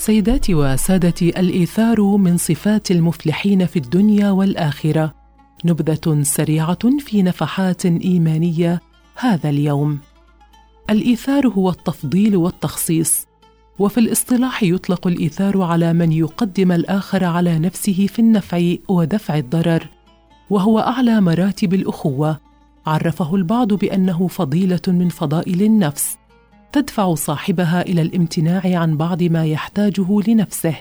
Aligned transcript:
سيداتي 0.00 0.54
وسادتي 0.54 1.28
الإيثار 1.28 2.02
من 2.02 2.36
صفات 2.36 2.90
المفلحين 2.90 3.66
في 3.66 3.78
الدنيا 3.78 4.30
والآخرة. 4.30 5.14
نبذة 5.64 6.22
سريعة 6.22 6.98
في 6.98 7.22
نفحات 7.22 7.86
إيمانية 7.86 8.80
هذا 9.16 9.50
اليوم. 9.50 9.98
الإيثار 10.90 11.48
هو 11.48 11.70
التفضيل 11.70 12.36
والتخصيص. 12.36 13.26
وفي 13.78 14.00
الاصطلاح 14.00 14.62
يطلق 14.62 15.06
الإيثار 15.06 15.62
على 15.62 15.92
من 15.92 16.12
يقدم 16.12 16.72
الآخر 16.72 17.24
على 17.24 17.58
نفسه 17.58 18.06
في 18.06 18.18
النفع 18.18 18.74
ودفع 18.88 19.38
الضرر 19.38 19.88
وهو 20.50 20.78
أعلى 20.78 21.20
مراتب 21.20 21.74
الأخوة. 21.74 22.40
عرفه 22.86 23.34
البعض 23.34 23.72
بأنه 23.72 24.26
فضيلة 24.26 24.82
من 24.88 25.08
فضائل 25.08 25.62
النفس. 25.62 26.19
تدفع 26.72 27.14
صاحبها 27.14 27.82
إلى 27.82 28.02
الامتناع 28.02 28.62
عن 28.64 28.96
بعض 28.96 29.22
ما 29.22 29.46
يحتاجه 29.46 30.20
لنفسه 30.28 30.76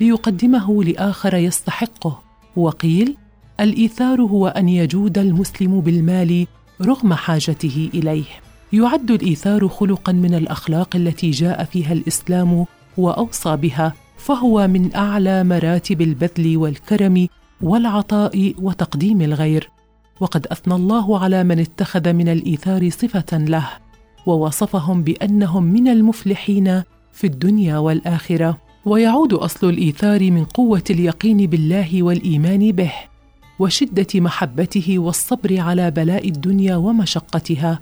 ليقدمه 0.00 0.84
لآخر 0.84 1.34
يستحقه. 1.34 2.22
وقيل 2.56 3.16
الإيثار 3.60 4.22
هو 4.22 4.48
أن 4.48 4.68
يجود 4.68 5.18
المسلم 5.18 5.80
بالمال 5.80 6.46
رغم 6.82 7.14
حاجته 7.14 7.90
إليه. 7.94 8.24
يعد 8.72 9.10
الإيثار 9.10 9.68
خلقا 9.68 10.12
من 10.12 10.34
الأخلاق 10.34 10.96
التي 10.96 11.30
جاء 11.30 11.64
فيها 11.64 11.92
الإسلام 11.92 12.66
وأوصى 12.96 13.56
بها 13.56 13.92
فهو 14.16 14.68
من 14.68 14.94
أعلى 14.94 15.44
مراتب 15.44 16.00
البذل 16.00 16.56
والكرم 16.56 17.28
والعطاء 17.60 18.54
وتقديم 18.58 19.22
الغير. 19.22 19.70
وقد 20.20 20.46
أثنى 20.46 20.74
الله 20.74 21.18
على 21.18 21.44
من 21.44 21.58
اتخذ 21.58 22.12
من 22.12 22.28
الإيثار 22.28 22.90
صفة 22.90 23.38
له. 23.38 23.83
ووصفهم 24.26 25.02
بأنهم 25.02 25.62
من 25.62 25.88
المفلحين 25.88 26.82
في 27.12 27.26
الدنيا 27.26 27.78
والآخرة. 27.78 28.58
ويعود 28.84 29.32
أصل 29.32 29.68
الإيثار 29.68 30.30
من 30.30 30.44
قوة 30.44 30.82
اليقين 30.90 31.46
بالله 31.46 32.02
والإيمان 32.02 32.72
به 32.72 32.92
وشدة 33.58 34.06
محبته 34.14 34.98
والصبر 34.98 35.60
على 35.60 35.90
بلاء 35.90 36.28
الدنيا 36.28 36.76
ومشقتها. 36.76 37.80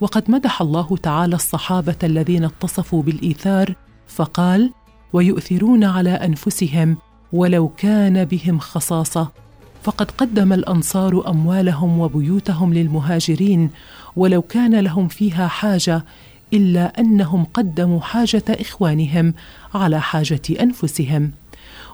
وقد 0.00 0.30
مدح 0.30 0.62
الله 0.62 0.96
تعالى 0.96 1.34
الصحابة 1.34 1.96
الذين 2.04 2.44
اتصفوا 2.44 3.02
بالإيثار 3.02 3.74
فقال 4.06 4.72
ويؤثرون 5.12 5.84
على 5.84 6.10
أنفسهم 6.10 6.96
ولو 7.32 7.68
كان 7.68 8.24
بهم 8.24 8.58
خصاصة. 8.58 9.47
فقد 9.88 10.10
قدم 10.10 10.52
الأنصار 10.52 11.30
أموالهم 11.30 11.98
وبيوتهم 11.98 12.74
للمهاجرين 12.74 13.70
ولو 14.16 14.42
كان 14.42 14.80
لهم 14.80 15.08
فيها 15.08 15.48
حاجة 15.48 16.04
إلا 16.52 17.00
أنهم 17.00 17.44
قدموا 17.44 18.00
حاجة 18.00 18.42
إخوانهم 18.48 19.34
على 19.74 20.00
حاجة 20.00 20.42
أنفسهم. 20.60 21.30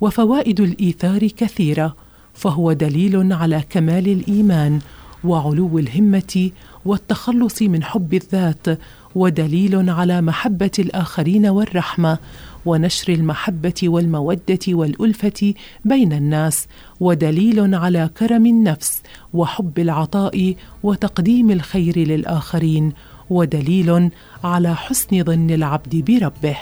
وفوائد 0.00 0.60
الإيثار 0.60 1.26
كثيرة 1.26 1.96
فهو 2.34 2.72
دليل 2.72 3.32
على 3.32 3.62
كمال 3.70 4.08
الإيمان 4.08 4.80
وعلو 5.24 5.78
الهمة 5.78 6.50
والتخلص 6.84 7.62
من 7.62 7.84
حب 7.84 8.14
الذات 8.14 8.66
ودليل 9.14 9.90
على 9.90 10.20
محبة 10.20 10.70
الآخرين 10.78 11.46
والرحمة 11.46 12.18
ونشر 12.66 13.12
المحبة 13.12 13.74
والمودة 13.84 14.58
والألفة 14.68 15.54
بين 15.84 16.12
الناس 16.12 16.66
ودليل 17.00 17.74
على 17.74 18.10
كرم 18.18 18.46
النفس 18.46 19.02
وحب 19.34 19.78
العطاء 19.78 20.54
وتقديم 20.82 21.50
الخير 21.50 21.98
للآخرين 21.98 22.92
ودليل 23.30 24.10
على 24.44 24.76
حسن 24.76 25.24
ظن 25.24 25.50
العبد 25.50 25.96
بربه. 25.96 26.56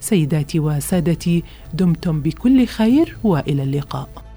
سيداتي 0.00 0.60
وسادتي 0.60 1.42
دمتم 1.74 2.20
بكل 2.20 2.66
خير 2.66 3.16
وإلى 3.24 3.62
اللقاء. 3.62 4.31